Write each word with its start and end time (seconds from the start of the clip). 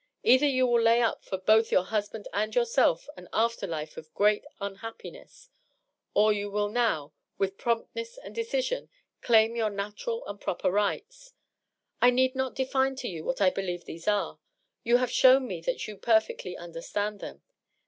"Either 0.23 0.47
you 0.47 0.65
will 0.65 0.81
lay 0.81 0.99
up 0.99 1.23
for 1.23 1.37
both 1.37 1.71
your 1.71 1.83
husband 1.83 2.27
and 2.33 2.55
yourself 2.55 3.07
an 3.17 3.29
after 3.31 3.67
life 3.67 3.97
of 3.97 4.11
great 4.15 4.45
unhappiness, 4.59 5.51
or 6.15 6.33
you 6.33 6.49
will 6.49 6.69
now, 6.69 7.13
with 7.37 7.55
promptness 7.55 8.17
and 8.17 8.33
decision, 8.33 8.89
claim 9.21 9.55
your 9.55 9.69
natural 9.69 10.25
and 10.25 10.41
proper 10.41 10.71
rights. 10.71 11.33
I 12.01 12.09
need 12.09 12.33
not 12.33 12.55
define 12.55 12.95
to 12.95 13.07
you 13.07 13.23
what 13.23 13.41
I 13.41 13.51
believe 13.51 13.85
these 13.85 14.07
are. 14.07 14.39
You 14.83 14.97
have 14.97 15.11
shown 15.11 15.47
me 15.47 15.61
that 15.61 15.87
you 15.87 15.97
perfectly 15.97 16.57
understand 16.57 17.19
them. 17.19 17.43